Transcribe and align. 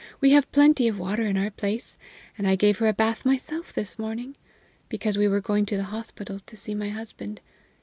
"We 0.19 0.31
have 0.31 0.51
plenty 0.51 0.87
of 0.87 0.97
water 0.97 1.27
in 1.27 1.37
our 1.37 1.51
place, 1.51 1.95
and 2.35 2.47
I 2.47 2.55
gave 2.55 2.79
her 2.79 2.87
a 2.87 2.91
bath 2.91 3.23
myself 3.23 3.71
this 3.71 3.99
morning, 3.99 4.35
because 4.89 5.15
we 5.15 5.27
were 5.27 5.41
going 5.41 5.67
to 5.67 5.77
the 5.77 5.83
hospital 5.93 6.39
to 6.39 6.57
see 6.57 6.73
my 6.73 6.89
husband. 6.89 7.39